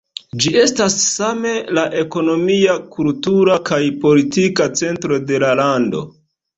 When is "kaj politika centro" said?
3.71-5.25